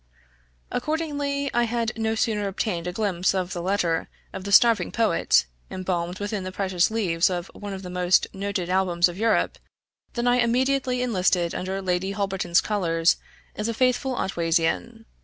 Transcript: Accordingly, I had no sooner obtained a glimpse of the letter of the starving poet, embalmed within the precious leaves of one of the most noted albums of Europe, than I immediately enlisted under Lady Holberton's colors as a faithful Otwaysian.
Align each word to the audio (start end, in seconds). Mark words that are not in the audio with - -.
Accordingly, 0.71 1.53
I 1.53 1.65
had 1.65 1.91
no 1.95 2.15
sooner 2.15 2.47
obtained 2.47 2.87
a 2.87 2.91
glimpse 2.91 3.35
of 3.35 3.53
the 3.53 3.61
letter 3.61 4.09
of 4.33 4.45
the 4.45 4.51
starving 4.51 4.91
poet, 4.91 5.45
embalmed 5.69 6.17
within 6.17 6.43
the 6.43 6.51
precious 6.51 6.89
leaves 6.89 7.29
of 7.29 7.51
one 7.53 7.71
of 7.71 7.83
the 7.83 7.89
most 7.91 8.25
noted 8.33 8.67
albums 8.67 9.07
of 9.07 9.19
Europe, 9.19 9.59
than 10.13 10.27
I 10.27 10.37
immediately 10.37 11.03
enlisted 11.03 11.53
under 11.53 11.83
Lady 11.83 12.13
Holberton's 12.13 12.61
colors 12.61 13.17
as 13.55 13.67
a 13.67 13.75
faithful 13.75 14.15
Otwaysian. 14.15 15.05